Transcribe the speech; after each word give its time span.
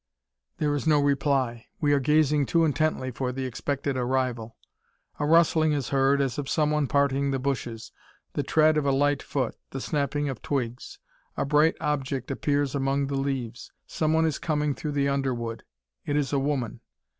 There 0.57 0.73
is 0.73 0.87
no 0.87 0.99
reply; 0.99 1.67
we 1.79 1.93
are 1.93 1.99
gazing 1.99 2.47
too 2.47 2.65
intently 2.65 3.11
for 3.11 3.31
the 3.31 3.45
expected 3.45 3.95
arrival. 3.97 4.57
A 5.19 5.27
rustling 5.27 5.73
is 5.73 5.89
heard, 5.89 6.19
as 6.21 6.39
of 6.39 6.49
someone 6.49 6.87
parting 6.87 7.29
the 7.29 7.37
bushes, 7.37 7.91
the 8.33 8.41
tread 8.41 8.77
of 8.77 8.85
a 8.87 8.91
light 8.91 9.21
foot, 9.21 9.53
the 9.69 9.79
snapping 9.79 10.27
of 10.27 10.41
twigs. 10.41 10.97
A 11.37 11.45
bright 11.45 11.75
object 11.79 12.31
appears 12.31 12.73
among 12.73 13.05
the 13.05 13.15
leaves. 13.15 13.71
Someone 13.85 14.25
is 14.25 14.39
coming 14.39 14.73
through 14.73 14.93
the 14.93 15.07
underwood. 15.07 15.61
It 16.03 16.15
is 16.15 16.33
a 16.33 16.39
woman. 16.39 16.79